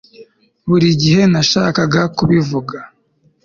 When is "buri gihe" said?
0.69-1.21